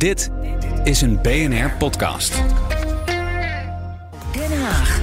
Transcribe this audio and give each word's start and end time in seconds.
Dit 0.00 0.30
is 0.84 1.00
een 1.00 1.20
BNR-podcast. 1.22 2.34
Den 4.32 4.62
Haag. 4.62 5.00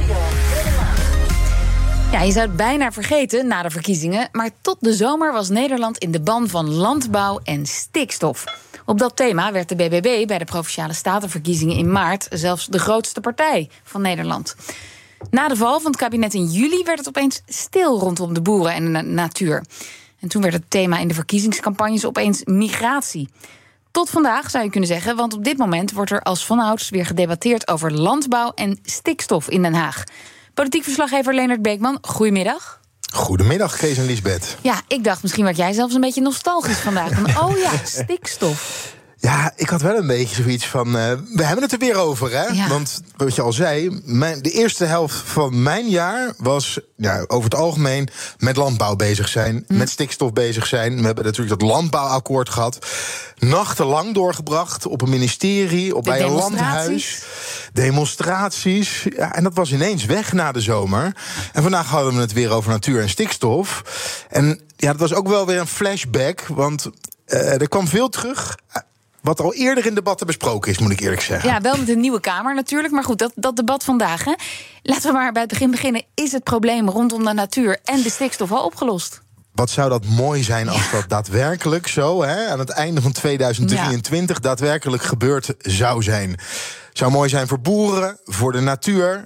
Ja, 2.12 2.22
je 2.22 2.32
zou 2.32 2.48
het 2.48 2.56
bijna 2.56 2.92
vergeten 2.92 3.48
na 3.48 3.62
de 3.62 3.70
verkiezingen. 3.70 4.30
Maar 4.32 4.50
tot 4.62 4.78
de 4.80 4.94
zomer 4.94 5.32
was 5.32 5.50
Nederland 5.50 5.98
in 5.98 6.12
de 6.12 6.22
ban 6.22 6.48
van 6.48 6.74
landbouw 6.74 7.40
en 7.44 7.66
stikstof. 7.66 8.44
Op 8.86 8.98
dat 8.98 9.16
thema 9.16 9.52
werd 9.52 9.70
de 9.70 9.76
BBB 9.76 10.28
bij 10.28 10.38
de 10.38 10.46
provinciale 10.46 10.94
statenverkiezingen 10.94 11.78
in 11.78 11.92
maart 11.92 12.28
zelfs 12.30 12.66
de 12.66 12.80
grootste 12.80 13.22
partij 13.22 13.70
van 13.84 14.02
Nederland. 14.02 14.56
Na 15.30 15.48
de 15.48 15.56
val 15.56 15.80
van 15.80 15.92
het 15.92 16.00
kabinet 16.00 16.34
in 16.34 16.46
juli 16.46 16.84
werd 16.84 16.98
het 16.98 17.08
opeens 17.08 17.42
stil 17.46 18.00
rondom 18.00 18.34
de 18.34 18.42
boeren 18.42 18.74
en 18.74 18.94
de 18.94 19.02
natuur. 19.02 19.66
En 20.20 20.28
toen 20.28 20.42
werd 20.42 20.54
het 20.54 20.70
thema 20.70 20.98
in 20.98 21.08
de 21.08 21.14
verkiezingscampagnes 21.14 22.06
opeens 22.06 22.44
migratie. 22.44 23.30
Tot 23.98 24.10
vandaag 24.10 24.50
zou 24.50 24.64
je 24.64 24.70
kunnen 24.70 24.90
zeggen, 24.90 25.16
want 25.16 25.34
op 25.34 25.44
dit 25.44 25.58
moment 25.58 25.92
wordt 25.92 26.12
er 26.12 26.22
als 26.22 26.46
vanouds 26.46 26.90
weer 26.90 27.06
gedebatteerd 27.06 27.68
over 27.68 27.92
landbouw 27.94 28.52
en 28.56 28.80
stikstof 28.84 29.50
in 29.50 29.62
Den 29.62 29.74
Haag. 29.74 30.04
Politiek 30.54 30.84
verslaggever 30.84 31.34
Leonard 31.34 31.62
Beekman, 31.62 31.98
goedemiddag. 32.02 32.80
Goedemiddag, 33.14 33.78
Kees 33.78 33.98
en 33.98 34.06
Lisbeth. 34.06 34.58
Ja, 34.62 34.82
ik 34.88 35.04
dacht 35.04 35.22
misschien 35.22 35.44
werd 35.44 35.58
jij 35.58 35.74
zelfs 35.74 35.94
een 35.94 36.02
beetje 36.02 36.22
nostalgisch 36.22 36.78
vandaag. 36.78 37.12
Van, 37.20 37.44
oh 37.44 37.58
ja, 37.58 37.72
stikstof. 37.84 38.96
Ja, 39.20 39.52
ik 39.56 39.70
had 39.70 39.82
wel 39.82 39.96
een 39.96 40.08
beetje 40.08 40.42
zoiets 40.42 40.68
van. 40.68 40.88
Uh, 40.88 40.94
we 41.34 41.44
hebben 41.44 41.64
het 41.64 41.72
er 41.72 41.80
weer 41.80 41.96
over, 41.96 42.32
hè? 42.32 42.46
Ja. 42.46 42.68
Want 42.68 43.02
wat 43.16 43.36
je 43.36 43.42
al 43.42 43.54
zei, 43.54 44.02
mijn, 44.04 44.42
de 44.42 44.52
eerste 44.52 44.86
helft 44.86 45.16
van 45.16 45.62
mijn 45.64 45.90
jaar 45.90 46.34
was 46.38 46.80
ja, 46.96 47.24
over 47.28 47.50
het 47.50 47.60
algemeen 47.60 48.10
met 48.38 48.56
landbouw 48.56 48.96
bezig 48.96 49.28
zijn, 49.28 49.66
met 49.68 49.90
stikstof 49.90 50.34
bezig 50.34 50.68
zijn. 50.68 51.00
We 51.00 51.06
hebben 51.06 51.24
natuurlijk 51.24 51.60
dat 51.60 51.70
landbouwakkoord 51.70 52.50
gehad. 52.50 52.86
Nachtenlang 53.38 54.14
doorgebracht 54.14 54.86
op 54.86 55.02
een 55.02 55.10
ministerie, 55.10 55.96
op 55.96 56.04
De 56.04 56.10
bij 56.10 56.22
een 56.22 56.32
landhuis. 56.32 57.24
Demonstraties. 57.74 59.08
Ja, 59.16 59.36
en 59.36 59.44
dat 59.44 59.54
was 59.54 59.72
ineens 59.72 60.06
weg 60.06 60.34
na 60.34 60.52
de 60.52 60.62
zomer. 60.62 61.16
En 61.54 61.62
vandaag 61.62 61.88
hadden 61.88 62.14
we 62.14 62.20
het 62.20 62.34
weer 62.34 62.52
over 62.52 62.72
natuur 62.72 63.02
en 63.02 63.10
stikstof. 63.10 63.84
En 64.30 64.60
ja, 64.76 64.92
dat 64.92 65.00
was 65.00 65.14
ook 65.14 65.28
wel 65.28 65.46
weer 65.46 65.60
een 65.60 65.68
flashback, 65.68 66.42
want 66.48 66.90
eh, 67.26 67.62
er 67.62 67.70
kwam 67.70 67.88
veel 67.88 68.10
terug. 68.10 68.58
Wat 69.28 69.40
al 69.40 69.54
eerder 69.54 69.86
in 69.86 69.96
debatten 69.96 70.28
besproken 70.28 70.72
is, 70.72 70.78
moet 70.78 70.92
ik 70.92 71.00
eerlijk 71.00 71.22
zeggen. 71.22 71.50
Ja, 71.50 71.62
wel 71.62 71.78
met 71.78 71.90
een 71.90 72.00
nieuwe 72.00 72.20
Kamer 72.20 72.56
natuurlijk. 72.56 72.94
Maar 72.94 73.04
goed, 73.04 73.18
dat, 73.18 73.32
dat 73.36 73.56
debat 73.56 73.84
vandaag. 73.84 74.24
Hè. 74.24 74.34
Laten 74.82 75.12
we 75.12 75.18
maar 75.18 75.32
bij 75.32 75.42
het 75.42 75.52
begin 75.52 75.72
beginnen. 75.72 76.04
Is 76.14 76.32
het 76.32 76.44
probleem 76.44 76.90
rondom 76.90 77.26
de 77.26 77.34
natuur 77.34 77.80
en 77.84 78.02
de 78.02 78.10
stikstof 78.10 78.52
al 78.52 78.66
opgelost? 78.66 79.22
Wat 79.54 79.70
zou 79.70 79.90
dat 79.90 80.06
mooi 80.06 80.44
zijn 80.44 80.70
als 80.70 80.92
dat 80.92 81.10
daadwerkelijk 81.10 81.88
zo, 81.88 82.24
hè, 82.24 82.48
aan 82.48 82.60
het 82.60 82.70
einde 82.70 83.02
van 83.02 83.12
2023, 83.12 84.40
daadwerkelijk 84.40 85.04
gebeurd 85.04 85.54
zou 85.58 86.04
zijn. 86.04 86.40
Zou 86.94 87.12
mooi 87.12 87.30
zijn 87.30 87.48
voor 87.48 87.60
boeren, 87.60 88.20
voor 88.24 88.52
de 88.52 88.62
natuur, 88.62 89.24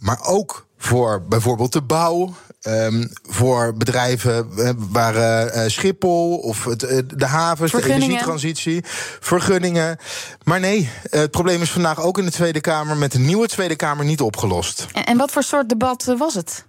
maar 0.00 0.20
ook 0.22 0.67
voor 0.78 1.22
bijvoorbeeld 1.28 1.72
de 1.72 1.82
bouw. 1.82 2.34
ehm, 2.60 3.06
voor 3.22 3.74
bedrijven 3.74 4.48
eh, 4.56 4.70
waar 4.76 5.16
eh, 5.16 5.64
eh, 5.64 5.70
Schiphol 5.70 6.36
of 6.36 6.64
het, 6.64 6.80
de 7.16 7.26
havens, 7.26 7.72
de 7.72 7.84
energietransitie, 7.84 8.84
vergunningen. 9.20 9.98
Maar 10.44 10.60
nee, 10.60 10.90
het 11.02 11.30
probleem 11.30 11.62
is 11.62 11.70
vandaag 11.70 12.00
ook 12.00 12.18
in 12.18 12.24
de 12.24 12.30
Tweede 12.30 12.60
Kamer 12.60 12.96
met 12.96 13.12
de 13.12 13.18
nieuwe 13.18 13.48
Tweede 13.48 13.76
Kamer 13.76 14.04
niet 14.04 14.20
opgelost. 14.20 14.86
En, 14.92 15.04
en 15.04 15.16
wat 15.16 15.30
voor 15.30 15.42
soort 15.42 15.68
debat 15.68 16.14
was 16.18 16.34
het? 16.34 16.66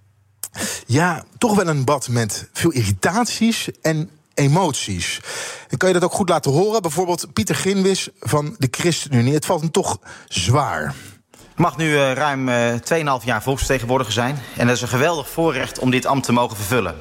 Ja, 0.86 1.24
toch 1.38 1.54
wel 1.54 1.66
een 1.66 1.84
bad 1.84 2.08
met 2.08 2.48
veel 2.52 2.70
irritaties 2.70 3.68
en 3.82 4.10
emoties. 4.34 5.20
En 5.68 5.78
kan 5.78 5.88
je 5.88 5.94
dat 5.94 6.04
ook 6.04 6.12
goed 6.12 6.28
laten 6.28 6.52
horen? 6.52 6.82
Bijvoorbeeld 6.82 7.32
Pieter 7.32 7.54
Ginwis 7.54 8.08
van 8.20 8.54
de 8.58 8.68
ChristenUnie. 8.70 9.34
Het 9.34 9.46
valt 9.46 9.60
hem 9.60 9.70
toch 9.70 9.98
zwaar. 10.28 10.94
Mag 11.60 11.76
nu 11.76 11.96
eh, 11.96 12.12
ruim 12.12 12.48
eh 12.48 12.72
2,5 13.20 13.24
jaar 13.24 13.42
volksvertegenwoordiger 13.42 14.12
zijn. 14.12 14.38
En 14.56 14.66
dat 14.66 14.76
is 14.76 14.82
een 14.82 14.88
geweldig 14.88 15.28
voorrecht 15.30 15.78
om 15.78 15.90
dit 15.90 16.06
ambt 16.06 16.24
te 16.24 16.32
mogen 16.32 16.56
vervullen. 16.56 16.94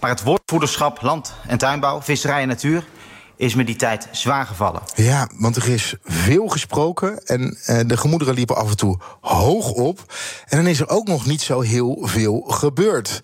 Maar 0.00 0.10
het 0.10 0.22
woordvoederschap, 0.22 1.02
land- 1.02 1.34
en 1.46 1.58
tuinbouw, 1.58 2.02
visserij 2.02 2.42
en 2.42 2.48
natuur... 2.48 2.84
is 3.36 3.54
me 3.54 3.64
die 3.64 3.76
tijd 3.76 4.08
zwaar 4.10 4.46
gevallen. 4.46 4.82
Ja, 4.94 5.28
want 5.36 5.56
er 5.56 5.68
is 5.68 5.94
veel 6.04 6.48
gesproken 6.48 7.18
en 7.24 7.58
eh, 7.64 7.80
de 7.86 7.96
gemoederen 7.96 8.34
liepen 8.34 8.56
af 8.56 8.70
en 8.70 8.76
toe 8.76 8.98
hoog 9.20 9.70
op. 9.70 10.14
En 10.48 10.56
dan 10.56 10.66
is 10.66 10.80
er 10.80 10.88
ook 10.88 11.06
nog 11.06 11.26
niet 11.26 11.42
zo 11.42 11.60
heel 11.60 11.98
veel 12.02 12.40
gebeurd. 12.40 13.20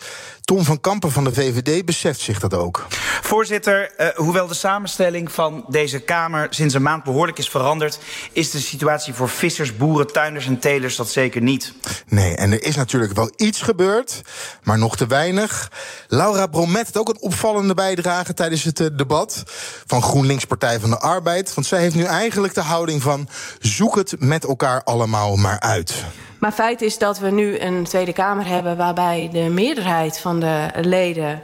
Tom 0.48 0.64
van 0.64 0.81
Kampen 0.81 1.12
van 1.12 1.25
de 1.25 1.32
VVD 1.32 1.84
beseft 1.84 2.20
zich 2.20 2.41
dat 2.41 2.54
ook. 2.54 2.86
Voorzitter, 3.22 3.94
eh, 3.97 4.09
hoewel 4.14 4.47
de 4.47 4.54
samenstelling 4.54 5.32
van 5.32 5.64
deze 5.69 5.98
Kamer 5.98 6.47
sinds 6.50 6.75
een 6.75 6.82
maand 6.82 7.04
behoorlijk 7.04 7.38
is 7.38 7.48
veranderd, 7.48 7.98
is 8.32 8.50
de 8.50 8.59
situatie 8.59 9.14
voor 9.14 9.28
vissers, 9.28 9.76
boeren, 9.76 10.12
tuinders 10.12 10.47
en 10.47 10.59
telers 10.59 10.97
dat 10.97 11.09
zeker 11.09 11.41
niet. 11.41 11.72
Nee, 12.06 12.36
en 12.36 12.53
er 12.53 12.62
is 12.62 12.76
natuurlijk 12.76 13.12
wel 13.12 13.31
iets 13.36 13.62
gebeurd, 13.62 14.20
maar 14.62 14.78
nog 14.78 14.97
te 14.97 15.06
weinig. 15.06 15.70
Laura 16.06 16.47
Bromet 16.47 16.86
had 16.86 16.97
ook 16.97 17.09
een 17.09 17.20
opvallende 17.20 17.75
bijdrage 17.75 18.34
tijdens 18.34 18.65
het 18.65 18.80
eh, 18.80 18.86
debat 18.97 19.42
van 19.86 20.03
GroenLinks 20.03 20.44
Partij 20.44 20.80
van 20.80 20.91
de 20.91 20.98
Arbeid. 20.98 21.54
Want 21.54 21.66
zij 21.66 21.80
heeft 21.80 21.94
nu 21.94 22.04
eigenlijk 22.04 22.54
de 22.54 22.62
houding 22.62 23.03
van 23.03 23.28
zoek 23.59 23.97
het 23.97 24.15
met 24.19 24.44
elkaar 24.44 24.82
allemaal 24.82 25.36
maar 25.36 25.60
uit. 25.60 25.94
Maar 26.38 26.53
feit 26.53 26.82
is 26.82 26.99
dat 26.99 27.19
we 27.19 27.31
nu 27.31 27.59
een 27.59 27.84
Tweede 27.84 28.12
Kamer 28.12 28.47
hebben 28.47 28.76
waarbij 28.76 29.28
de 29.32 29.49
meerderheid 29.49 30.19
van 30.19 30.41
de 30.41 30.71
leden 30.81 31.43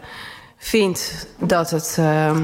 vindt 0.56 1.26
dat, 1.38 1.70
het, 1.70 1.96
ehm, 1.98 2.42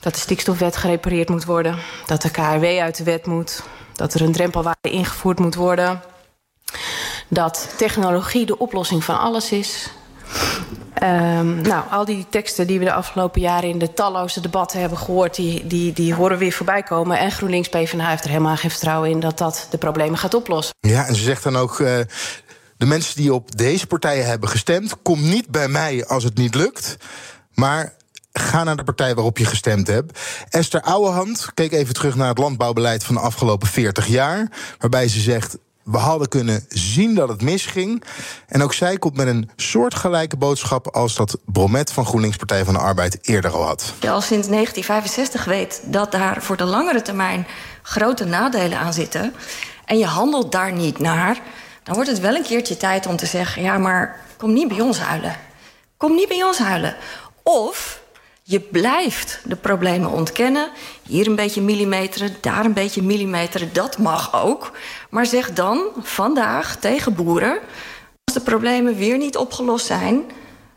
dat 0.00 0.14
de 0.14 0.20
stikstofwet 0.20 0.76
gerepareerd 0.76 1.28
moet 1.28 1.44
worden, 1.44 1.78
dat 2.06 2.22
de 2.22 2.30
KRW 2.30 2.64
uit 2.64 2.96
de 2.96 3.04
wet 3.04 3.26
moet, 3.26 3.62
dat 3.92 4.14
er 4.14 4.22
een 4.22 4.32
drempelwaarde 4.32 4.90
ingevoerd 4.90 5.38
moet 5.38 5.54
worden, 5.54 6.02
dat 7.28 7.74
technologie 7.76 8.46
de 8.46 8.58
oplossing 8.58 9.04
van 9.04 9.18
alles 9.18 9.52
is. 9.52 9.90
Ehm, 11.06 11.60
nou, 11.60 11.84
al 11.90 12.04
die 12.04 12.26
teksten 12.30 12.66
die 12.66 12.78
we 12.78 12.84
de 12.84 12.92
afgelopen 12.92 13.40
jaren 13.40 13.68
in 13.68 13.78
de 13.78 13.92
talloze 13.92 14.40
debatten 14.40 14.80
hebben 14.80 14.98
gehoord, 14.98 15.34
die, 15.34 15.66
die, 15.66 15.92
die 15.92 16.14
horen 16.14 16.38
weer 16.38 16.52
voorbij 16.52 16.82
komen. 16.82 17.18
En 17.18 17.30
GroenLinks 17.30 17.68
PvdA 17.68 18.08
heeft 18.08 18.24
er 18.24 18.30
helemaal 18.30 18.56
geen 18.56 18.70
vertrouwen 18.70 19.10
in 19.10 19.20
dat 19.20 19.38
dat 19.38 19.66
de 19.70 19.78
problemen 19.78 20.18
gaat 20.18 20.34
oplossen. 20.34 20.74
Ja, 20.80 21.06
en 21.06 21.14
ze 21.14 21.22
zegt 21.22 21.42
dan 21.42 21.56
ook. 21.56 21.80
eh, 21.80 21.98
de 22.76 22.86
mensen 22.86 23.16
die 23.16 23.34
op 23.34 23.56
deze 23.56 23.86
partijen 23.86 24.26
hebben 24.26 24.48
gestemd, 24.48 25.02
kom 25.02 25.28
niet 25.28 25.48
bij 25.48 25.68
mij 25.68 26.06
als 26.06 26.24
het 26.24 26.36
niet 26.36 26.54
lukt. 26.54 26.96
Maar 27.54 27.92
ga 28.32 28.64
naar 28.64 28.76
de 28.76 28.84
partij 28.84 29.14
waarop 29.14 29.38
je 29.38 29.44
gestemd 29.44 29.86
hebt. 29.86 30.20
Esther 30.48 30.80
Ouwehand 30.80 31.48
keek 31.54 31.72
even 31.72 31.94
terug 31.94 32.14
naar 32.16 32.28
het 32.28 32.38
landbouwbeleid 32.38 33.04
van 33.04 33.14
de 33.14 33.20
afgelopen 33.20 33.68
40 33.68 34.06
jaar. 34.06 34.48
Waarbij 34.78 35.08
ze 35.08 35.20
zegt. 35.20 35.58
We 35.86 35.98
hadden 35.98 36.28
kunnen 36.28 36.64
zien 36.68 37.14
dat 37.14 37.28
het 37.28 37.42
misging. 37.42 38.04
En 38.46 38.62
ook 38.62 38.72
zij 38.72 38.96
komt 38.96 39.16
met 39.16 39.26
een 39.26 39.50
soortgelijke 39.56 40.36
boodschap 40.36 40.88
als 40.88 41.14
dat 41.14 41.38
Bromet 41.44 41.92
van 41.92 42.06
GroenLinks 42.06 42.36
Partij 42.36 42.64
van 42.64 42.74
de 42.74 42.80
Arbeid 42.80 43.18
eerder 43.22 43.50
al 43.50 43.62
had. 43.62 43.92
je 44.00 44.10
al 44.10 44.20
sinds 44.20 44.48
1965 44.48 45.44
weet 45.44 45.80
dat 45.84 46.12
daar 46.12 46.42
voor 46.42 46.56
de 46.56 46.64
langere 46.64 47.02
termijn 47.02 47.46
grote 47.82 48.24
nadelen 48.24 48.78
aan 48.78 48.92
zitten. 48.92 49.34
en 49.84 49.98
je 49.98 50.06
handelt 50.06 50.52
daar 50.52 50.72
niet 50.72 50.98
naar. 50.98 51.40
dan 51.82 51.94
wordt 51.94 52.10
het 52.10 52.20
wel 52.20 52.34
een 52.34 52.42
keertje 52.42 52.76
tijd 52.76 53.06
om 53.06 53.16
te 53.16 53.26
zeggen: 53.26 53.62
ja, 53.62 53.78
maar 53.78 54.20
kom 54.36 54.52
niet 54.52 54.68
bij 54.68 54.80
ons 54.80 54.98
huilen. 54.98 55.36
Kom 55.96 56.14
niet 56.14 56.28
bij 56.28 56.42
ons 56.42 56.58
huilen. 56.58 56.96
Of 57.42 58.00
je 58.48 58.60
blijft 58.60 59.40
de 59.44 59.56
problemen 59.56 60.10
ontkennen. 60.10 60.70
Hier 61.02 61.26
een 61.26 61.36
beetje 61.36 61.62
millimeteren, 61.62 62.36
daar 62.40 62.64
een 62.64 62.72
beetje 62.72 63.02
millimeteren. 63.02 63.72
Dat 63.72 63.98
mag 63.98 64.42
ook. 64.42 64.72
Maar 65.10 65.26
zeg 65.26 65.52
dan 65.52 65.80
vandaag 66.02 66.76
tegen 66.76 67.14
boeren: 67.14 67.58
als 68.24 68.34
de 68.34 68.40
problemen 68.40 68.96
weer 68.96 69.18
niet 69.18 69.36
opgelost 69.36 69.86
zijn, 69.86 70.22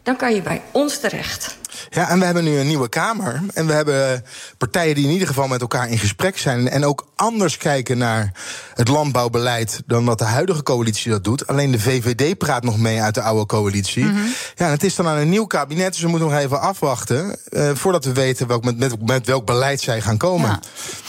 dan 0.04 0.16
kan 0.16 0.36
je 0.36 0.42
bij 0.42 0.62
ons 0.72 1.00
terecht. 1.00 1.58
Ja, 1.90 2.10
en 2.10 2.20
we 2.20 2.26
hebben 2.26 2.44
nu 2.44 2.58
een 2.58 2.68
nieuwe 2.68 2.90
Kamer. 2.90 3.42
En 3.54 3.68
we 3.68 3.74
hebben 3.74 4.24
partijen 4.58 4.96
die 4.96 5.06
in 5.06 5.12
ieder 5.12 5.28
geval 5.28 5.48
met 5.48 5.62
elkaar 5.62 5.90
in 5.90 5.98
gesprek 5.98 6.38
zijn. 6.38 6.70
En 6.70 6.86
ook 6.86 7.08
anders 7.16 7.58
kijken 7.58 7.98
naar 7.98 8.32
het 8.80 8.88
landbouwbeleid 8.88 9.82
dan 9.86 10.06
dat 10.06 10.18
de 10.18 10.26
huidige 10.26 10.64
coalitie 10.64 11.12
dat 11.12 11.24
doet. 11.24 11.48
Alleen 11.48 11.72
de 11.72 11.80
VVD 11.80 12.38
praat 12.38 12.64
nog 12.64 12.78
mee 12.78 13.02
uit 13.02 13.16
de 13.16 13.22
oude 13.22 13.46
coalitie. 13.46 14.06
Ja, 14.06 14.14
en 14.56 14.72
het 14.72 14.84
is 14.84 14.96
dan 14.96 15.08
aan 15.08 15.18
een 15.18 15.30
nieuw 15.30 15.46
kabinet, 15.46 15.92
dus 15.92 16.02
we 16.02 16.08
moeten 16.08 16.28
nog 16.30 16.38
even 16.38 16.62
afwachten. 16.62 17.38
eh, 17.50 17.72
voordat 17.74 18.06
we 18.06 18.14
weten 18.14 18.48
welk, 18.48 18.64
met, 18.64 18.78
met, 18.78 19.06
met 19.06 19.26
welk 19.26 19.46
beleid 19.46 19.82
zij 19.82 20.02
gaan 20.02 20.18
komen. 20.18 20.50
Ja. 20.50 20.60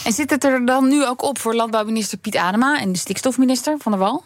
En 0.03 0.13
zit 0.13 0.29
het 0.29 0.43
er 0.43 0.65
dan 0.65 0.87
nu 0.87 1.05
ook 1.05 1.23
op 1.23 1.39
voor 1.39 1.55
landbouwminister 1.55 2.17
Piet 2.17 2.35
Adema 2.35 2.79
en 2.79 2.91
de 2.91 2.99
stikstofminister 2.99 3.75
Van 3.79 3.91
der 3.91 4.01
Wal? 4.01 4.23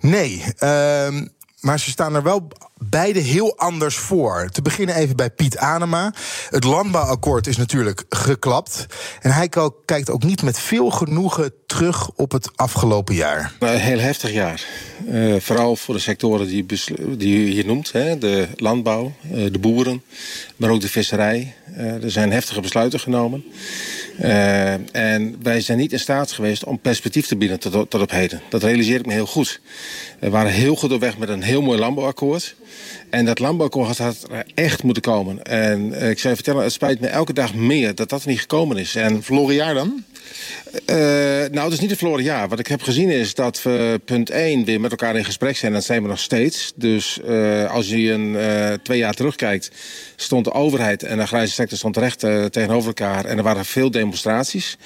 Nee, 0.00 0.44
ehm, 0.58 1.26
maar 1.60 1.78
ze 1.78 1.90
staan 1.90 2.14
er 2.14 2.22
wel 2.22 2.48
beide 2.90 3.20
heel 3.20 3.56
anders 3.56 3.96
voor. 3.96 4.48
Te 4.52 4.62
beginnen 4.62 4.94
even 4.94 5.16
bij 5.16 5.30
Piet 5.30 5.56
Anema. 5.56 6.14
Het 6.50 6.64
landbouwakkoord 6.64 7.46
is 7.46 7.56
natuurlijk 7.56 8.04
geklapt. 8.08 8.86
En 9.20 9.30
hij 9.30 9.48
kijkt 9.84 10.10
ook 10.10 10.22
niet 10.22 10.42
met 10.42 10.58
veel 10.58 10.90
genoegen 10.90 11.52
terug 11.66 12.10
op 12.10 12.32
het 12.32 12.48
afgelopen 12.56 13.14
jaar. 13.14 13.52
Een 13.58 13.78
heel 13.78 13.98
heftig 13.98 14.32
jaar. 14.32 14.66
Eh, 15.08 15.34
vooral 15.38 15.76
voor 15.76 15.94
de 15.94 16.00
sectoren 16.00 16.46
die, 16.46 16.66
die 17.16 17.44
je 17.44 17.52
hier 17.52 17.66
noemt. 17.66 17.92
Hè, 17.92 18.18
de 18.18 18.48
landbouw, 18.56 19.12
eh, 19.22 19.44
de 19.52 19.58
boeren, 19.58 20.02
maar 20.56 20.70
ook 20.70 20.80
de 20.80 20.88
visserij. 20.88 21.54
Eh, 21.76 22.02
er 22.02 22.10
zijn 22.10 22.32
heftige 22.32 22.60
besluiten 22.60 23.00
genomen. 23.00 23.44
En 24.92 25.36
wij 25.42 25.60
zijn 25.60 25.78
niet 25.78 25.92
in 25.92 25.98
staat 25.98 26.32
geweest 26.32 26.64
om 26.64 26.78
perspectief 26.78 27.26
te 27.26 27.36
bieden 27.36 27.60
tot, 27.60 27.90
tot 27.90 28.00
op 28.00 28.10
heden. 28.10 28.40
Dat 28.48 28.62
realiseer 28.62 28.98
ik 28.98 29.06
me 29.06 29.12
heel 29.12 29.26
goed. 29.26 29.60
We 30.20 30.30
waren 30.30 30.52
heel 30.52 30.76
goed 30.76 30.92
op 30.92 31.00
weg 31.00 31.18
met 31.18 31.28
een 31.28 31.42
heel 31.42 31.62
mooi 31.62 31.78
landbouwakkoord. 31.78 32.54
En 33.10 33.24
dat 33.24 33.38
landbouwakkoord 33.38 33.98
had 33.98 34.26
er 34.30 34.44
echt 34.54 34.82
moeten 34.82 35.02
komen. 35.02 35.42
En 35.42 35.80
uh, 35.80 36.10
ik 36.10 36.18
zou 36.18 36.28
je 36.28 36.34
vertellen, 36.34 36.62
het 36.62 36.72
spijt 36.72 37.00
me 37.00 37.06
elke 37.06 37.32
dag 37.32 37.54
meer 37.54 37.94
dat 37.94 38.08
dat 38.08 38.22
er 38.22 38.28
niet 38.28 38.40
gekomen 38.40 38.76
is. 38.76 38.94
En 38.94 39.22
verloren 39.22 39.54
jaar 39.54 39.74
dan? 39.74 40.04
Uh, 40.86 40.96
nou, 41.50 41.64
het 41.64 41.72
is 41.72 41.80
niet 41.80 41.90
een 41.90 41.96
verloren 41.96 42.24
jaar. 42.24 42.48
Wat 42.48 42.58
ik 42.58 42.66
heb 42.66 42.82
gezien 42.82 43.10
is 43.10 43.34
dat 43.34 43.62
we 43.62 44.00
punt 44.04 44.30
1 44.30 44.64
weer 44.64 44.80
met 44.80 44.90
elkaar 44.90 45.16
in 45.16 45.24
gesprek 45.24 45.56
zijn. 45.56 45.72
Dat 45.72 45.84
zijn 45.84 46.02
we 46.02 46.08
nog 46.08 46.18
steeds. 46.18 46.72
Dus 46.74 47.18
uh, 47.28 47.70
als 47.70 47.88
je 47.88 48.10
een, 48.10 48.34
uh, 48.34 48.72
twee 48.82 48.98
jaar 48.98 49.14
terugkijkt, 49.14 49.70
stond 50.16 50.44
de 50.44 50.52
overheid 50.52 51.02
en 51.02 51.16
de 51.16 51.22
agrarische 51.22 51.54
sector 51.54 51.78
stond 51.78 51.94
terecht 51.94 52.18
tegenover 52.52 52.86
elkaar. 52.86 53.24
En 53.24 53.36
er 53.36 53.42
waren 53.42 53.64
veel 53.64 53.90
demonstraties. 53.90 54.76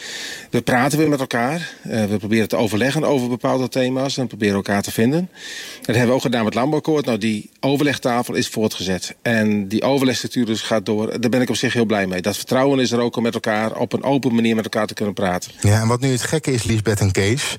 We 0.50 0.62
praten 0.62 0.98
weer 0.98 1.08
met 1.08 1.20
elkaar. 1.20 1.72
we 1.82 2.16
proberen 2.18 2.48
te 2.48 2.56
overleggen 2.56 3.04
over 3.04 3.28
bepaalde 3.28 3.68
thema's 3.68 4.16
en 4.16 4.26
proberen 4.26 4.54
elkaar 4.54 4.82
te 4.82 4.92
vinden. 4.92 5.30
Dat 5.76 5.86
hebben 5.86 6.06
we 6.06 6.12
ook 6.12 6.22
gedaan 6.22 6.44
met 6.44 6.54
het 6.54 6.62
landbouwakkoord. 6.62 7.04
Nou, 7.04 7.18
die 7.18 7.50
overlegtafel 7.68 8.34
is 8.34 8.48
voortgezet. 8.48 9.16
En 9.22 9.68
die 9.68 9.82
overlegstructuur 9.82 10.46
dus 10.46 10.62
gaat 10.62 10.86
door. 10.86 11.20
Daar 11.20 11.30
ben 11.30 11.40
ik 11.40 11.48
op 11.48 11.56
zich 11.56 11.72
heel 11.72 11.84
blij 11.84 12.06
mee. 12.06 12.22
Dat 12.22 12.36
vertrouwen 12.36 12.78
is 12.78 12.90
er 12.90 13.00
ook 13.00 13.16
om 13.16 13.22
met 13.22 13.34
elkaar 13.34 13.76
op 13.76 13.92
een 13.92 14.02
open 14.02 14.34
manier 14.34 14.54
met 14.54 14.64
elkaar 14.64 14.86
te 14.86 14.94
kunnen 14.94 15.14
praten. 15.14 15.52
Ja, 15.60 15.80
en 15.80 15.88
wat 15.88 16.00
nu 16.00 16.10
het 16.10 16.22
gekke 16.22 16.52
is, 16.52 16.62
Lisbeth 16.62 17.00
en 17.00 17.12
Kees, 17.12 17.56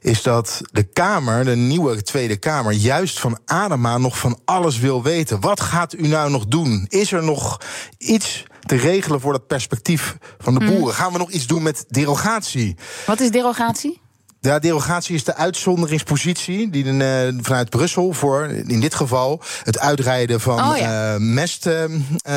is 0.00 0.22
dat 0.22 0.60
de 0.72 0.82
Kamer, 0.82 1.44
de 1.44 1.56
nieuwe 1.56 2.02
Tweede 2.02 2.36
Kamer, 2.36 2.72
juist 2.72 3.20
van 3.20 3.38
Adema 3.44 3.98
nog 3.98 4.18
van 4.18 4.38
alles 4.44 4.78
wil 4.78 5.02
weten. 5.02 5.40
Wat 5.40 5.60
gaat 5.60 5.94
u 5.94 6.06
nou 6.06 6.30
nog 6.30 6.46
doen? 6.46 6.86
Is 6.88 7.12
er 7.12 7.24
nog 7.24 7.60
iets 7.98 8.44
te 8.60 8.76
regelen 8.76 9.20
voor 9.20 9.32
dat 9.32 9.46
perspectief 9.46 10.16
van 10.38 10.54
de 10.54 10.64
boeren? 10.64 10.94
Gaan 10.94 11.12
we 11.12 11.18
nog 11.18 11.30
iets 11.30 11.46
doen 11.46 11.62
met 11.62 11.84
derogatie? 11.88 12.76
Wat 13.06 13.20
is 13.20 13.30
derogatie? 13.30 14.00
Ja, 14.42 14.58
derogatie 14.58 15.14
is 15.14 15.24
de 15.24 15.34
uitzonderingspositie 15.34 16.70
die 16.70 16.84
de, 16.84 17.32
uh, 17.34 17.44
vanuit 17.44 17.70
Brussel 17.70 18.12
voor 18.12 18.44
in 18.46 18.80
dit 18.80 18.94
geval 18.94 19.42
het 19.64 19.78
uitrijden 19.78 20.40
van 20.40 20.70
oh, 20.70 20.76
ja. 20.76 21.14
uh, 21.14 21.20
mest 21.20 21.66
uh, 21.66 21.84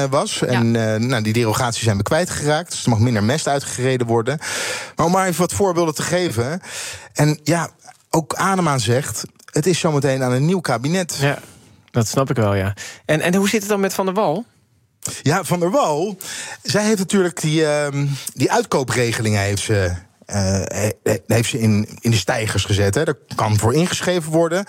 was. 0.09 0.39
Ja. 0.39 0.47
En 0.47 0.71
nou, 1.07 1.21
die 1.21 1.33
derogatie 1.33 1.83
zijn 1.83 1.97
we 1.97 2.03
kwijtgeraakt. 2.03 2.71
Dus 2.71 2.83
er 2.83 2.89
mag 2.89 2.99
minder 2.99 3.23
mest 3.23 3.47
uitgereden 3.47 4.07
worden. 4.07 4.39
Maar 4.95 5.05
om 5.05 5.11
maar 5.11 5.27
even 5.27 5.39
wat 5.39 5.53
voorbeelden 5.53 5.95
te 5.95 6.03
geven. 6.03 6.61
En 7.13 7.39
ja, 7.43 7.69
ook 8.09 8.33
Adema 8.33 8.77
zegt: 8.77 9.23
het 9.51 9.65
is 9.65 9.79
zometeen 9.79 10.23
aan 10.23 10.31
een 10.31 10.45
nieuw 10.45 10.61
kabinet. 10.61 11.17
Ja, 11.19 11.39
dat 11.91 12.07
snap 12.07 12.29
ik 12.29 12.35
wel, 12.35 12.53
ja. 12.53 12.73
En, 13.05 13.21
en 13.21 13.35
hoe 13.35 13.49
zit 13.49 13.59
het 13.59 13.69
dan 13.69 13.79
met 13.79 13.93
Van 13.93 14.05
der 14.05 14.13
Wal? 14.13 14.45
Ja, 15.21 15.43
Van 15.43 15.59
der 15.59 15.71
Wal, 15.71 16.17
zij 16.63 16.85
heeft 16.85 16.99
natuurlijk 16.99 17.41
die, 17.41 17.65
die 18.33 18.51
uitkoopregeling 18.51 19.35
heeft 19.35 19.61
ze 19.61 19.95
heeft 21.27 21.49
ze 21.49 21.59
in, 21.59 21.87
in 21.99 22.11
de 22.11 22.17
stijgers 22.17 22.65
gezet. 22.65 22.95
Hè. 22.95 23.03
Daar 23.03 23.17
kan 23.35 23.57
voor 23.57 23.73
ingeschreven 23.73 24.31
worden. 24.31 24.65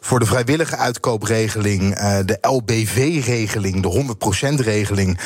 Voor 0.00 0.18
de 0.18 0.26
vrijwillige 0.26 0.76
uitkoopregeling, 0.76 1.94
de 2.24 2.38
LBV-regeling, 2.40 3.82
de 3.82 4.16
100%-regeling, 4.56 5.18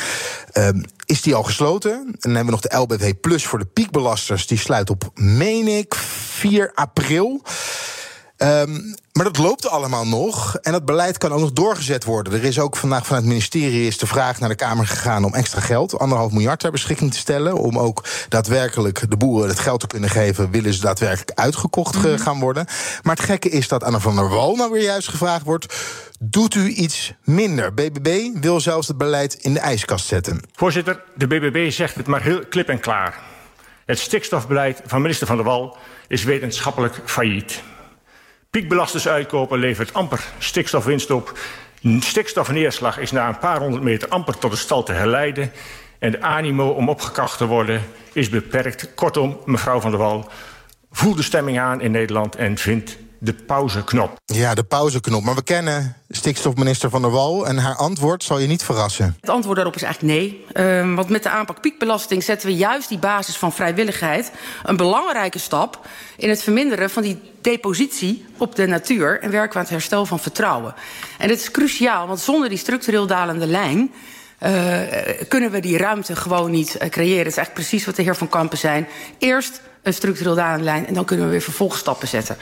uh, 0.53 0.69
is 1.05 1.21
die 1.21 1.35
al 1.35 1.43
gesloten. 1.43 1.91
En 1.91 2.15
dan 2.19 2.35
hebben 2.35 2.45
we 2.45 2.51
nog 2.51 2.61
de 2.61 2.77
LBV 2.77 3.13
Plus 3.21 3.45
voor 3.45 3.59
de 3.59 3.65
piekbelasters. 3.65 4.47
Die 4.47 4.57
sluit 4.57 4.89
op, 4.89 5.11
meen 5.15 5.67
ik, 5.67 5.95
4 5.95 6.71
april. 6.73 7.41
Um, 8.43 8.95
maar 9.13 9.25
dat 9.25 9.37
loopt 9.37 9.69
allemaal 9.69 10.07
nog. 10.07 10.55
En 10.55 10.71
dat 10.71 10.85
beleid 10.85 11.17
kan 11.17 11.31
ook 11.31 11.39
nog 11.39 11.51
doorgezet 11.51 12.03
worden. 12.03 12.33
Er 12.33 12.43
is 12.43 12.59
ook 12.59 12.75
vandaag 12.75 13.05
vanuit 13.05 13.23
het 13.23 13.31
ministerie 13.31 13.87
is 13.87 13.97
de 13.97 14.07
vraag 14.07 14.39
naar 14.39 14.49
de 14.49 14.55
Kamer 14.55 14.87
gegaan 14.87 15.23
om 15.23 15.33
extra 15.33 15.61
geld, 15.61 15.99
anderhalf 15.99 16.31
miljard 16.31 16.59
ter 16.59 16.71
beschikking 16.71 17.11
te 17.11 17.17
stellen. 17.17 17.57
Om 17.57 17.79
ook 17.79 18.03
daadwerkelijk 18.29 19.09
de 19.09 19.17
boeren 19.17 19.49
het 19.49 19.59
geld 19.59 19.79
te 19.79 19.87
kunnen 19.87 20.09
geven, 20.09 20.51
willen 20.51 20.73
ze 20.73 20.81
daadwerkelijk 20.81 21.31
uitgekocht 21.39 21.95
mm 21.95 22.01
-hmm. 22.01 22.17
gaan 22.17 22.39
worden. 22.39 22.65
Maar 23.01 23.15
het 23.15 23.25
gekke 23.25 23.49
is 23.49 23.67
dat 23.67 23.83
Anna 23.83 23.99
van 23.99 24.15
der 24.15 24.29
Wal 24.29 24.55
nou 24.55 24.71
weer 24.71 24.83
juist 24.83 25.07
gevraagd 25.07 25.45
wordt. 25.45 25.75
Doet 26.19 26.55
u 26.55 26.67
iets 26.67 27.13
minder? 27.23 27.73
BBB 27.73 28.41
wil 28.41 28.59
zelfs 28.59 28.87
het 28.87 28.97
beleid 28.97 29.33
in 29.33 29.53
de 29.53 29.59
ijskast 29.59 30.05
zetten. 30.05 30.41
Voorzitter, 30.53 31.01
de 31.15 31.27
BBB 31.27 31.71
zegt 31.71 31.95
het 31.95 32.07
maar 32.07 32.21
heel 32.21 32.45
klip 32.49 32.69
en 32.69 32.79
klaar. 32.79 33.19
Het 33.85 33.99
stikstofbeleid 33.99 34.81
van 34.85 35.01
minister 35.01 35.27
Van 35.27 35.35
der 35.35 35.45
Wal 35.45 35.77
is 36.07 36.23
wetenschappelijk 36.23 37.01
failliet. 37.05 37.61
Piekbelasters 38.51 39.07
uitkopen 39.07 39.59
levert 39.59 39.93
amper 39.93 40.23
stikstofwinst 40.37 41.11
op. 41.11 41.39
Stikstofneerslag 41.99 42.97
is 42.97 43.11
na 43.11 43.27
een 43.27 43.37
paar 43.37 43.59
honderd 43.59 43.83
meter 43.83 44.07
amper 44.07 44.37
tot 44.37 44.51
de 44.51 44.57
stal 44.57 44.83
te 44.83 44.91
herleiden. 44.91 45.51
En 45.99 46.11
de 46.11 46.21
animo 46.21 46.69
om 46.69 46.89
opgekracht 46.89 47.37
te 47.37 47.45
worden 47.45 47.81
is 48.13 48.29
beperkt. 48.29 48.93
Kortom, 48.93 49.39
mevrouw 49.45 49.79
Van 49.79 49.91
der 49.91 49.99
Wal, 49.99 50.29
voel 50.91 51.15
de 51.15 51.21
stemming 51.21 51.59
aan 51.59 51.81
in 51.81 51.91
Nederland 51.91 52.35
en 52.35 52.57
vindt 52.57 52.97
de 53.23 53.33
pauzeknop. 53.33 54.19
Ja, 54.25 54.53
de 54.53 54.63
pauzeknop. 54.63 55.23
Maar 55.23 55.35
we 55.35 55.43
kennen 55.43 55.95
stikstofminister 56.09 56.89
Van 56.89 57.01
der 57.01 57.11
Wal 57.11 57.47
en 57.47 57.57
haar 57.57 57.75
antwoord 57.75 58.23
zal 58.23 58.39
je 58.39 58.47
niet 58.47 58.63
verrassen. 58.63 59.17
Het 59.19 59.29
antwoord 59.29 59.55
daarop 59.55 59.75
is 59.75 59.83
eigenlijk 59.83 60.13
nee. 60.13 60.45
Uh, 60.53 60.95
want 60.95 61.09
met 61.09 61.23
de 61.23 61.29
aanpak 61.29 61.61
piekbelasting 61.61 62.23
zetten 62.23 62.47
we 62.47 62.55
juist 62.55 62.89
die 62.89 62.97
basis 62.97 63.37
van 63.37 63.53
vrijwilligheid 63.53 64.31
een 64.63 64.77
belangrijke 64.77 65.39
stap 65.39 65.87
in 66.17 66.29
het 66.29 66.43
verminderen 66.43 66.89
van 66.89 67.03
die 67.03 67.19
depositie 67.41 68.25
op 68.37 68.55
de 68.55 68.67
natuur 68.67 69.19
en 69.21 69.31
werken 69.31 69.51
we 69.51 69.57
aan 69.57 69.63
het 69.63 69.73
herstel 69.73 70.05
van 70.05 70.19
vertrouwen. 70.19 70.73
En 71.17 71.27
dit 71.27 71.39
is 71.39 71.51
cruciaal, 71.51 72.07
want 72.07 72.19
zonder 72.19 72.49
die 72.49 72.57
structureel 72.57 73.07
dalende 73.07 73.47
lijn. 73.47 73.91
Uh, 74.43 74.79
kunnen 75.27 75.51
we 75.51 75.59
die 75.59 75.77
ruimte 75.77 76.15
gewoon 76.15 76.51
niet 76.51 76.77
uh, 76.81 76.89
creëren. 76.89 77.23
Dat 77.23 77.31
is 77.31 77.37
eigenlijk 77.37 77.53
precies 77.53 77.85
wat 77.85 77.95
de 77.95 78.01
heer 78.01 78.15
Van 78.15 78.29
Kampen 78.29 78.57
zei. 78.57 78.85
Eerst 79.17 79.61
een 79.83 79.93
structureel 79.93 80.61
lijn 80.61 80.87
en 80.87 80.93
dan 80.93 81.05
kunnen 81.05 81.25
we 81.25 81.31
weer 81.31 81.41
vervolgstappen 81.41 82.07
zetten. 82.07 82.37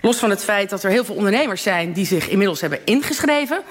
Los 0.00 0.16
van 0.16 0.30
het 0.30 0.44
feit 0.44 0.70
dat 0.70 0.82
er 0.82 0.90
heel 0.90 1.04
veel 1.04 1.14
ondernemers 1.14 1.62
zijn 1.62 1.92
die 1.92 2.06
zich 2.06 2.28
inmiddels 2.28 2.60
hebben 2.60 2.78
ingeschreven. 2.84 3.62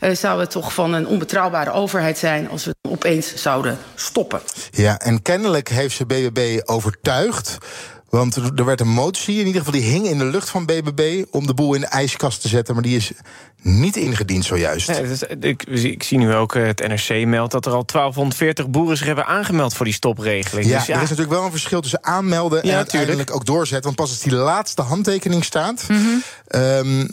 Uh, 0.00 0.10
zou 0.14 0.40
het 0.40 0.50
toch 0.50 0.74
van 0.74 0.92
een 0.92 1.06
onbetrouwbare 1.06 1.70
overheid 1.70 2.18
zijn 2.18 2.48
als 2.48 2.64
we 2.64 2.74
opeens 2.88 3.34
zouden 3.34 3.78
stoppen. 3.94 4.40
Ja, 4.70 4.98
en 4.98 5.22
kennelijk 5.22 5.68
heeft 5.68 5.96
ze 5.96 6.06
BBB 6.06 6.60
overtuigd 6.64 7.58
want 8.08 8.36
er 8.36 8.64
werd 8.64 8.80
een 8.80 8.88
motie, 8.88 9.38
in 9.38 9.46
ieder 9.46 9.62
geval 9.62 9.80
die 9.80 9.90
hing 9.90 10.06
in 10.06 10.18
de 10.18 10.24
lucht 10.24 10.50
van 10.50 10.66
BBB... 10.66 11.24
om 11.30 11.46
de 11.46 11.54
boel 11.54 11.74
in 11.74 11.80
de 11.80 11.86
ijskast 11.86 12.40
te 12.40 12.48
zetten, 12.48 12.74
maar 12.74 12.82
die 12.82 12.96
is 12.96 13.12
niet 13.62 13.96
ingediend 13.96 14.44
zojuist. 14.44 14.86
Ja, 14.86 14.94
is, 14.94 15.22
ik, 15.40 15.62
ik, 15.62 16.02
zie 16.02 16.18
nu 16.18 16.34
ook, 16.34 16.54
eh, 16.54 16.66
het 16.66 16.88
NRC 16.88 17.26
meldt 17.26 17.52
dat 17.52 17.66
er 17.66 17.72
al 17.72 17.84
1240 17.86 18.68
boeren 18.68 18.96
zich 18.96 19.06
hebben 19.06 19.26
aangemeld... 19.26 19.74
voor 19.74 19.84
die 19.84 19.94
stopregeling. 19.94 20.68
Ja, 20.68 20.78
dus 20.78 20.86
ja, 20.86 20.96
er 20.96 21.02
is 21.02 21.08
natuurlijk 21.08 21.36
wel 21.36 21.44
een 21.44 21.50
verschil 21.50 21.80
tussen 21.80 22.04
aanmelden 22.04 22.62
en 22.62 22.76
uiteindelijk 22.76 23.34
ook 23.34 23.44
doorzetten. 23.44 23.84
Want 23.84 23.96
pas 23.96 24.10
als 24.10 24.20
die 24.20 24.34
laatste 24.34 24.82
handtekening 24.82 25.44
staat... 25.44 25.84
Mm 25.88 25.96
-hmm. 25.96 26.22
um, 26.60 27.08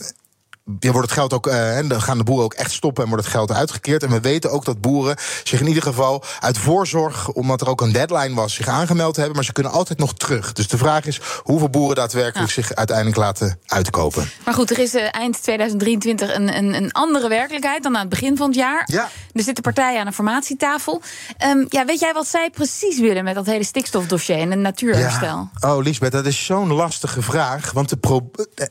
ja, 0.80 0.92
wordt 0.92 1.10
het 1.10 1.18
geld 1.18 1.34
ook, 1.34 1.48
uh, 1.48 1.80
dan 1.88 2.02
gaan 2.02 2.18
de 2.18 2.24
boeren 2.24 2.46
ook 2.46 2.54
echt 2.54 2.72
stoppen 2.72 3.04
en 3.04 3.10
wordt 3.10 3.26
het 3.26 3.34
geld 3.34 3.52
uitgekeerd. 3.52 4.04
En 4.04 4.10
we 4.10 4.20
weten 4.20 4.52
ook 4.52 4.66
dat 4.66 4.82
boeren 4.82 5.16
zich 5.44 5.60
in 5.60 5.68
ieder 5.68 5.84
geval 5.84 6.24
uit 6.40 6.58
voorzorg, 6.58 7.30
omdat 7.30 7.62
er 7.62 7.70
ook 7.70 7.82
een 7.82 7.92
deadline 7.92 8.36
was, 8.36 8.54
zich 8.54 8.68
aangemeld 8.68 9.16
hebben. 9.16 9.36
Maar 9.36 9.44
ze 9.44 9.52
kunnen 9.52 9.72
altijd 9.72 10.00
nog 10.00 10.14
terug. 10.14 10.54
Dus 10.54 10.68
de 10.68 10.78
vraag 10.78 11.06
is 11.06 11.20
hoeveel 11.44 11.70
boeren 11.70 11.96
daadwerkelijk 11.96 12.52
zich 12.52 12.74
uiteindelijk 12.74 13.18
laten 13.18 13.60
uitkopen. 13.66 14.30
Maar 14.46 14.54
goed, 14.54 14.72
er 14.72 14.80
is 14.80 14.96
uh, 14.96 15.08
eind 15.12 15.44
2023 15.44 16.36
een, 16.36 16.58
een, 16.58 16.74
een, 16.74 16.92
andere 16.92 17.30
werkelijkheid 17.30 17.84
dan 17.84 17.94
aan 17.94 18.02
het 18.02 18.10
begin 18.10 18.38
van 18.38 18.48
het 18.48 18.56
jaar. 18.56 18.84
Ja. 18.86 19.10
Er 19.34 19.44
zitten 19.44 19.64
partijen 19.64 20.00
aan 20.00 20.08
een 20.08 20.14
formatietafel. 20.14 21.02
Um, 21.46 21.66
ja, 21.70 21.86
weet 21.86 22.00
jij 22.00 22.14
wat 22.14 22.28
zij 22.28 22.50
precies 22.50 23.00
willen 23.00 23.24
met 23.24 23.36
dat 23.36 23.46
hele 23.46 23.64
stikstofdossier 23.64 24.38
en 24.38 24.52
het 24.52 24.60
natuurherstel? 24.60 25.50
Ja. 25.60 25.74
Oh, 25.74 25.84
Lisbeth, 25.84 26.12
dat 26.12 26.26
is 26.26 26.46
zo'n 26.46 26.74
lastige 26.74 27.22
vraag. 27.22 27.72
Want 27.72 27.90
de 27.90 27.98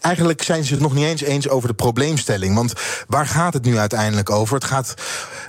eigenlijk 0.00 0.42
zijn 0.42 0.64
ze 0.64 0.72
het 0.72 0.82
nog 0.82 0.94
niet 0.94 1.04
eens 1.04 1.22
eens 1.22 1.48
over 1.48 1.68
de 1.68 1.74
probleemstelling. 1.82 2.54
Want 2.54 2.72
waar 3.06 3.26
gaat 3.26 3.52
het 3.52 3.64
nu 3.64 3.78
uiteindelijk 3.78 4.30
over? 4.30 4.54
Het 4.54 4.64
gaat, 4.64 4.94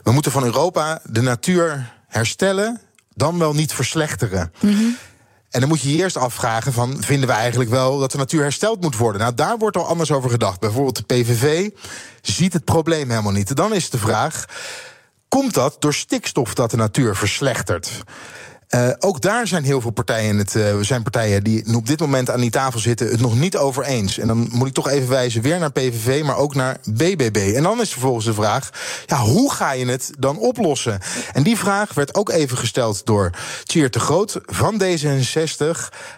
we 0.03 0.11
moeten 0.11 0.31
van 0.31 0.43
Europa 0.43 1.01
de 1.03 1.21
natuur 1.21 1.93
herstellen, 2.07 2.81
dan 3.13 3.39
wel 3.39 3.53
niet 3.53 3.73
verslechteren. 3.73 4.53
En 5.49 5.59
dan 5.59 5.69
moet 5.69 5.81
je 5.81 5.91
je 5.91 5.97
eerst 5.97 6.17
afvragen: 6.17 6.73
van, 6.73 7.03
vinden 7.03 7.27
we 7.27 7.33
eigenlijk 7.33 7.69
wel 7.69 7.99
dat 7.99 8.11
de 8.11 8.17
natuur 8.17 8.41
hersteld 8.41 8.81
moet 8.81 8.97
worden? 8.97 9.21
Nou, 9.21 9.33
daar 9.33 9.57
wordt 9.57 9.77
al 9.77 9.87
anders 9.87 10.11
over 10.11 10.29
gedacht. 10.29 10.59
Bijvoorbeeld 10.59 10.97
de 10.97 11.15
PVV 11.15 11.69
ziet 12.21 12.53
het 12.53 12.63
probleem 12.65 13.09
helemaal 13.09 13.31
niet. 13.31 13.55
Dan 13.55 13.73
is 13.73 13.89
de 13.89 13.97
vraag: 13.97 14.45
komt 15.27 15.53
dat 15.53 15.75
door 15.79 15.93
stikstof 15.93 16.53
dat 16.53 16.71
de 16.71 16.77
natuur 16.77 17.15
verslechtert? 17.15 18.03
Uh, 18.75 18.89
ook 18.99 19.21
daar 19.21 19.47
zijn 19.47 19.63
heel 19.63 19.81
veel 19.81 19.91
partijen, 19.91 20.37
het, 20.37 20.55
uh, 20.55 20.75
zijn 20.81 21.03
partijen 21.03 21.43
die 21.43 21.75
op 21.75 21.87
dit 21.87 21.99
moment 21.99 22.29
aan 22.29 22.39
die 22.39 22.49
tafel 22.49 22.79
zitten, 22.79 23.07
het 23.07 23.19
nog 23.19 23.39
niet 23.39 23.57
over 23.57 23.83
eens. 23.83 24.17
En 24.17 24.27
dan 24.27 24.47
moet 24.51 24.67
ik 24.67 24.73
toch 24.73 24.89
even 24.89 25.09
wijzen 25.09 25.41
weer 25.41 25.59
naar 25.59 25.71
PVV, 25.71 26.23
maar 26.23 26.37
ook 26.37 26.55
naar 26.55 26.77
BBB. 26.83 27.53
En 27.55 27.63
dan 27.63 27.81
is 27.81 27.91
vervolgens 27.91 28.25
de 28.25 28.33
vraag: 28.33 28.69
ja, 29.05 29.17
hoe 29.17 29.53
ga 29.53 29.71
je 29.71 29.85
het 29.85 30.11
dan 30.19 30.37
oplossen? 30.37 30.99
En 31.33 31.43
die 31.43 31.57
vraag 31.57 31.93
werd 31.93 32.15
ook 32.15 32.29
even 32.29 32.57
gesteld 32.57 33.05
door 33.05 33.29
Tjeer 33.63 33.91
de 33.91 33.99
Groot 33.99 34.39
van 34.45 34.81
D66 34.83 35.67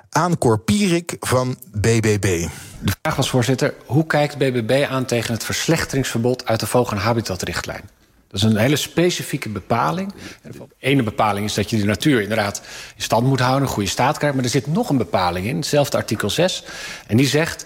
aan 0.10 0.38
Cor 0.38 0.60
Pierik 0.60 1.16
van 1.20 1.58
BBB. 1.72 2.48
De 2.80 2.94
vraag 3.02 3.16
was, 3.16 3.30
voorzitter, 3.30 3.74
hoe 3.86 4.08
kijkt 4.08 4.38
BBB 4.38 4.86
aan 4.90 5.06
tegen 5.06 5.34
het 5.34 5.44
verslechteringsverbod 5.44 6.46
uit 6.46 6.60
de 6.60 6.68
vogel- 6.68 6.98
en 6.98 7.04
habitatrichtlijn? 7.04 7.90
Dat 8.36 8.44
is 8.44 8.56
een 8.56 8.62
hele 8.62 8.76
specifieke 8.76 9.50
bepaling. 9.50 10.14
De 10.42 10.68
ene 10.80 11.04
bepaling 11.04 11.46
is 11.46 11.54
dat 11.54 11.70
je 11.70 11.78
de 11.78 11.86
natuur 11.86 12.22
inderdaad 12.22 12.62
in 12.96 13.02
stand 13.02 13.28
moet 13.28 13.40
houden, 13.40 13.62
een 13.62 13.74
goede 13.74 13.90
staat 13.90 14.18
krijgt. 14.18 14.36
Maar 14.36 14.46
er 14.46 14.52
zit 14.52 14.68
nog 14.68 14.90
een 14.90 14.98
bepaling 14.98 15.48
in, 15.48 15.56
hetzelfde 15.56 15.98
artikel 15.98 16.30
6. 16.30 16.64
En 17.08 17.18
die 17.18 17.28
zegt. 17.28 17.66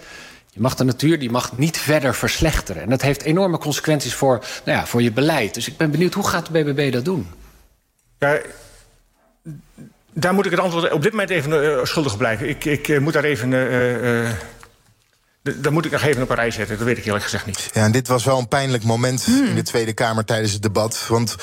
Je 0.52 0.60
mag 0.60 0.74
de 0.74 0.84
natuur 0.84 1.18
die 1.18 1.30
mag 1.30 1.58
niet 1.58 1.78
verder 1.78 2.14
verslechteren. 2.14 2.82
En 2.82 2.90
dat 2.90 3.02
heeft 3.02 3.22
enorme 3.22 3.58
consequenties 3.58 4.14
voor, 4.14 4.44
nou 4.64 4.78
ja, 4.78 4.86
voor 4.86 5.02
je 5.02 5.12
beleid. 5.12 5.54
Dus 5.54 5.68
ik 5.68 5.76
ben 5.76 5.90
benieuwd, 5.90 6.14
hoe 6.14 6.28
gaat 6.28 6.46
de 6.46 6.52
BBB 6.52 6.92
dat 6.92 7.04
doen? 7.04 7.26
Ja, 8.18 8.38
daar 10.12 10.34
moet 10.34 10.44
ik 10.44 10.50
het 10.50 10.60
antwoord 10.60 10.92
op 10.92 11.02
dit 11.02 11.10
moment 11.10 11.30
even 11.30 11.62
uh, 11.62 11.84
schuldig 11.84 12.16
blijven. 12.16 12.48
Ik, 12.48 12.64
ik 12.64 12.88
uh, 12.88 12.98
moet 12.98 13.12
daar 13.12 13.24
even... 13.24 13.52
Uh, 13.52 14.30
daar 15.42 15.72
moet 15.72 15.84
ik 15.84 15.90
nog 15.90 16.02
even 16.02 16.22
op 16.22 16.30
een 16.30 16.36
rij 16.36 16.50
zetten, 16.50 16.76
dat 16.76 16.86
weet 16.86 16.98
ik 16.98 17.04
eerlijk 17.04 17.24
gezegd 17.24 17.46
niet. 17.46 17.70
Ja, 17.72 17.84
en 17.84 17.92
dit 17.92 18.08
was 18.08 18.24
wel 18.24 18.38
een 18.38 18.48
pijnlijk 18.48 18.84
moment 18.84 19.24
Hmm. 19.24 19.46
in 19.46 19.54
de 19.54 19.62
Tweede 19.62 19.92
Kamer 19.92 20.24
tijdens 20.24 20.52
het 20.52 20.62
debat. 20.62 21.04
Want 21.08 21.36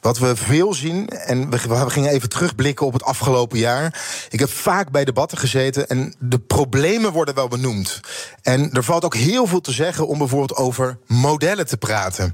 wat 0.00 0.18
we 0.18 0.36
veel 0.36 0.74
zien, 0.74 1.08
en 1.08 1.50
we, 1.50 1.58
we 1.68 1.90
gingen 1.90 2.10
even 2.10 2.28
terugblikken 2.28 2.86
op 2.86 2.92
het 2.92 3.02
afgelopen 3.02 3.58
jaar. 3.58 4.00
Ik 4.30 4.38
heb 4.38 4.50
vaak 4.50 4.90
bij 4.90 5.04
debatten 5.04 5.38
gezeten 5.38 5.88
en 5.88 6.14
de 6.18 6.38
problemen 6.38 7.12
worden 7.12 7.34
wel 7.34 7.48
benoemd. 7.48 8.00
En 8.42 8.72
er 8.72 8.84
valt 8.84 9.04
ook 9.04 9.14
heel 9.14 9.46
veel 9.46 9.60
te 9.60 9.72
zeggen 9.72 10.06
om 10.06 10.18
bijvoorbeeld 10.18 10.56
over 10.56 10.98
modellen 11.06 11.66
te 11.66 11.76
praten. 11.76 12.32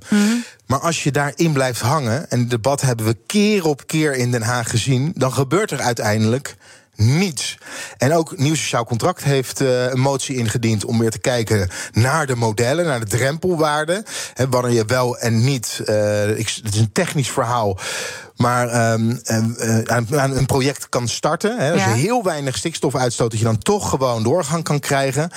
Maar 0.67 0.81
als 0.81 1.03
je 1.03 1.11
daarin 1.11 1.53
blijft 1.53 1.81
hangen, 1.81 2.31
en 2.31 2.39
het 2.39 2.51
debat 2.51 2.81
hebben 2.81 3.07
we 3.07 3.17
keer 3.27 3.67
op 3.67 3.87
keer 3.87 4.15
in 4.15 4.31
Den 4.31 4.43
Haag 4.43 4.71
gezien, 4.71 5.13
dan 5.17 5.33
gebeurt 5.33 5.71
er 5.71 5.81
uiteindelijk 5.81 6.57
niets. 6.97 7.59
En 7.97 8.13
ook 8.13 8.39
Nieuw 8.39 8.55
Sociaal 8.55 8.85
Contract 8.85 9.25
heeft 9.25 9.61
uh, 9.61 9.91
een 9.91 10.01
motie 10.01 10.37
ingediend 10.37 10.85
om 10.85 10.99
weer 10.99 11.11
te 11.11 11.19
kijken 11.19 11.71
naar 11.93 12.27
de 12.27 12.37
modellen, 12.37 12.85
naar 12.85 13.01
de 13.01 13.07
drempelwaarden. 13.07 14.05
Wanneer 14.51 14.73
je 14.73 14.85
wel 14.85 15.19
en 15.19 15.45
niet. 15.45 15.79
Ik, 16.37 16.61
het 16.63 16.75
is 16.75 16.81
een 16.81 16.93
technisch 16.93 17.31
verhaal. 17.31 17.79
Maar 18.37 18.93
um, 18.93 19.21
uh, 19.31 19.79
een 20.11 20.47
project 20.47 20.89
kan 20.89 21.09
starten. 21.09 21.59
Hè, 21.59 21.73
als 21.73 21.81
ja. 21.81 21.89
je 21.89 21.95
heel 21.95 22.23
weinig 22.23 22.57
stikstof 22.57 22.95
uitstoot, 22.95 23.31
dat 23.31 23.39
je 23.39 23.45
dan 23.45 23.59
toch 23.59 23.89
gewoon 23.89 24.23
doorgang 24.23 24.65
kan 24.65 24.81
krijgen. 24.81 25.31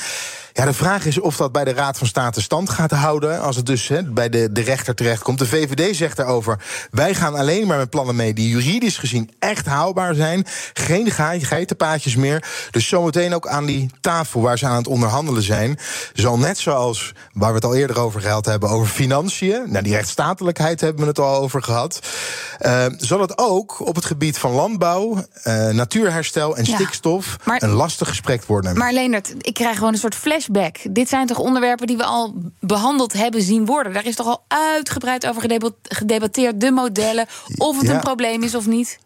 Ja, 0.58 0.66
de 0.66 0.74
vraag 0.74 1.06
is 1.06 1.20
of 1.20 1.38
dat 1.38 1.51
bij 1.51 1.63
de 1.63 1.74
Raad 1.74 1.98
van 1.98 2.08
State 2.08 2.42
stand 2.42 2.70
gaat 2.70 2.92
houden. 2.92 3.42
Als 3.42 3.56
het 3.56 3.66
dus 3.66 3.88
he, 3.88 4.04
bij 4.04 4.30
de, 4.30 4.51
de 4.51 4.62
rechter 4.62 4.96
terechtkomt. 4.96 5.39
De 5.39 5.48
VVD 5.48 5.96
zegt 5.96 6.18
daarover. 6.18 6.60
Wij 6.92 7.16
gaan 7.16 7.36
alleen 7.36 7.68
maar 7.68 7.77
met 7.77 7.89
plannen 7.89 8.16
mee 8.16 8.34
die 8.34 8.50
juridisch 8.50 8.98
gezien 8.98 9.32
echt 9.39 9.66
haalbaar 9.66 10.16
zijn. 10.16 10.46
Geen 10.74 11.12
geitenpaadjes 11.42 12.16
meer. 12.16 12.44
Dus 12.72 12.88
zometeen 12.88 13.34
ook 13.36 13.48
aan 13.48 13.66
die 13.66 13.89
tafel 14.01 14.42
waar 14.42 14.58
ze 14.58 14.66
aan 14.66 14.75
het 14.75 14.88
onderhandelen 14.88 15.44
zijn. 15.44 15.80
Zal 16.13 16.38
net 16.38 16.58
zoals 16.58 17.13
waar 17.34 17.50
we 17.50 17.56
het 17.56 17.66
al 17.66 17.75
eerder 17.75 18.00
over 18.00 18.22
gehad 18.22 18.46
hebben. 18.46 18.70
Over 18.70 18.88
financiën. 18.88 19.63
Nou, 19.66 19.84
die 19.84 19.94
rechtsstatelijkheid 19.94 20.82
hebben 20.82 21.01
we 21.01 21.08
het 21.08 21.20
al 21.20 21.42
over 21.42 21.63
gehad. 21.63 22.00
Uh, 22.62 22.86
zal 22.98 23.22
het 23.22 23.38
ook 23.38 23.88
op 23.88 23.96
het 23.96 24.06
gebied 24.06 24.38
van 24.38 24.51
landbouw, 24.51 25.25
uh, 25.44 25.70
natuurherstel 25.70 26.58
en 26.58 26.65
ja, 26.65 26.75
stikstof 26.75 27.38
maar, 27.44 27.63
een 27.63 27.70
lastig 27.70 28.08
gesprek 28.08 28.44
worden. 28.44 28.77
Maar 28.77 28.94
Leendert, 28.94 29.34
ik 29.38 29.53
krijg 29.53 29.77
gewoon 29.77 29.94
een 29.94 30.00
soort 30.00 30.15
flashback. 30.15 30.77
Dit 30.89 31.10
zijn 31.10 31.27
toch 31.27 31.39
onderwerpen 31.39 31.88
die 31.88 31.98
we 31.98 32.03
al 32.03 32.36
behandeld 32.60 33.13
hebben 33.13 33.41
zien 33.41 33.65
worden? 33.65 33.94
Daar 33.94 34.06
is 34.06 34.15
toch 34.15 34.27
al 34.27 34.44
uitgebreid 34.48 35.27
over 35.27 35.41
gedebatteerd, 35.82 36.62
de 36.62 36.72
modellen, 36.72 37.25
of 37.58 37.77
het 37.77 37.88
ja. 37.88 37.94
een 37.94 38.00
probleem 38.00 38.44
is 38.44 38.56
of 38.56 38.65
niet? 38.65 39.00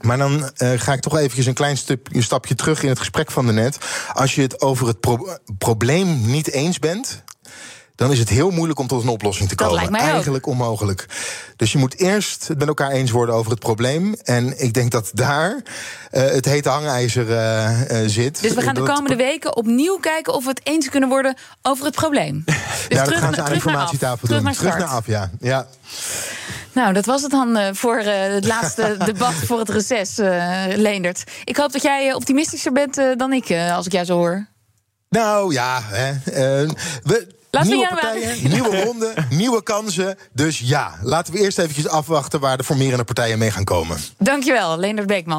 Maar 0.00 0.18
dan 0.18 0.50
uh, 0.56 0.72
ga 0.76 0.92
ik 0.92 1.00
toch 1.00 1.16
eventjes 1.16 1.46
een 1.46 1.54
klein 1.54 1.78
een 1.86 2.22
stapje 2.22 2.54
terug 2.54 2.82
in 2.82 2.88
het 2.88 2.98
gesprek 2.98 3.30
van 3.30 3.54
net. 3.54 3.78
Als 4.12 4.34
je 4.34 4.42
het 4.42 4.60
over 4.60 4.86
het 4.86 5.00
pro 5.00 5.36
probleem 5.58 6.20
niet 6.26 6.50
eens 6.50 6.78
bent, 6.78 7.22
dan 8.00 8.12
is 8.12 8.18
het 8.18 8.28
heel 8.28 8.50
moeilijk 8.50 8.78
om 8.78 8.86
tot 8.86 9.02
een 9.02 9.08
oplossing 9.08 9.48
te 9.48 9.54
komen. 9.54 9.72
Dat 9.72 9.82
lijkt 9.82 10.02
mij 10.02 10.12
Eigenlijk 10.12 10.46
ook. 10.46 10.52
onmogelijk. 10.52 11.06
Dus 11.56 11.72
je 11.72 11.78
moet 11.78 11.98
eerst 11.98 12.48
het 12.48 12.58
met 12.58 12.68
elkaar 12.68 12.90
eens 12.90 13.10
worden 13.10 13.34
over 13.34 13.50
het 13.50 13.60
probleem. 13.60 14.14
En 14.24 14.62
ik 14.62 14.72
denk 14.72 14.90
dat 14.90 15.10
daar 15.14 15.50
uh, 15.50 15.60
het 16.10 16.44
hete 16.44 16.68
hangijzer 16.68 17.28
uh, 17.28 18.02
uh, 18.02 18.08
zit. 18.08 18.42
Dus 18.42 18.54
we 18.54 18.62
gaan 18.62 18.74
de 18.74 18.82
komende 18.82 19.16
weken 19.16 19.56
opnieuw 19.56 19.98
kijken 19.98 20.34
of 20.34 20.44
we 20.44 20.50
het 20.50 20.60
eens 20.62 20.88
kunnen 20.88 21.08
worden 21.08 21.36
over 21.62 21.84
het 21.84 21.94
probleem. 21.94 22.44
Dus 22.88 22.98
ja, 22.98 23.04
terug, 23.04 23.20
dat 23.20 23.28
gaan 23.28 23.34
ze 23.34 23.40
aan 23.40 23.46
terug 23.46 23.64
informatietafel 23.64 24.26
terug 24.26 24.36
doen. 24.36 24.44
Naar 24.44 24.54
terug 24.54 24.78
naar 24.78 24.88
af, 24.88 25.06
ja. 25.06 25.30
ja. 25.40 25.66
Nou, 26.72 26.92
dat 26.92 27.06
was 27.06 27.22
het 27.22 27.30
dan 27.30 27.74
voor 27.76 27.98
het 27.98 28.46
laatste 28.46 28.96
debat 29.04 29.34
voor 29.34 29.58
het 29.58 29.68
reces, 29.68 30.16
Leendert. 30.76 31.24
Ik 31.44 31.56
hoop 31.56 31.72
dat 31.72 31.82
jij 31.82 32.14
optimistischer 32.14 32.72
bent 32.72 32.94
dan 33.16 33.32
ik, 33.32 33.52
als 33.72 33.86
ik 33.86 33.92
jou 33.92 34.04
zo 34.04 34.16
hoor. 34.16 34.46
Nou 35.08 35.52
ja, 35.52 35.80
hè, 35.82 36.12
we, 37.02 37.38
Laten 37.50 37.70
nieuwe 37.70 37.88
we 37.88 38.00
partijen, 38.00 38.50
nieuwe 38.50 38.82
ronde, 38.84 39.14
nieuwe 39.30 39.62
kansen. 39.62 40.16
Dus 40.32 40.58
ja, 40.58 40.98
laten 41.02 41.32
we 41.32 41.40
eerst 41.40 41.58
eventjes 41.58 41.88
afwachten 41.88 42.40
waar 42.40 42.56
de 42.56 42.64
formerende 42.64 43.04
partijen 43.04 43.38
mee 43.38 43.50
gaan 43.50 43.64
komen. 43.64 43.98
Dankjewel, 44.18 44.78
Leendert 44.78 45.06
Beekman. 45.06 45.38